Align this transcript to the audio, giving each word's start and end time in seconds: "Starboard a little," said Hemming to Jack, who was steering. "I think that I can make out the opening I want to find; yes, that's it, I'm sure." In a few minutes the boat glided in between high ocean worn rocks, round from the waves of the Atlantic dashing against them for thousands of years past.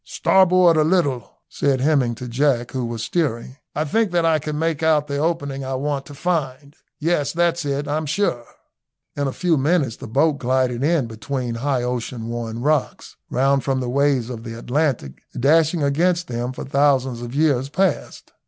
"Starboard 0.03 0.77
a 0.77 0.83
little," 0.83 1.29
said 1.47 1.79
Hemming 1.79 2.15
to 2.15 2.27
Jack, 2.27 2.71
who 2.71 2.83
was 2.85 3.03
steering. 3.03 3.57
"I 3.75 3.83
think 3.85 4.09
that 4.13 4.25
I 4.25 4.39
can 4.39 4.57
make 4.57 4.81
out 4.81 5.05
the 5.05 5.19
opening 5.19 5.63
I 5.63 5.75
want 5.75 6.07
to 6.07 6.15
find; 6.15 6.75
yes, 6.99 7.31
that's 7.31 7.65
it, 7.65 7.87
I'm 7.87 8.07
sure." 8.07 8.45
In 9.15 9.27
a 9.27 9.31
few 9.31 9.57
minutes 9.59 9.97
the 9.97 10.07
boat 10.07 10.39
glided 10.39 10.83
in 10.83 11.05
between 11.05 11.53
high 11.53 11.83
ocean 11.83 12.29
worn 12.29 12.61
rocks, 12.63 13.15
round 13.29 13.63
from 13.63 13.79
the 13.79 13.89
waves 13.89 14.31
of 14.31 14.43
the 14.43 14.57
Atlantic 14.57 15.21
dashing 15.39 15.83
against 15.83 16.27
them 16.29 16.51
for 16.51 16.63
thousands 16.63 17.21
of 17.21 17.35
years 17.35 17.69
past. 17.69 18.31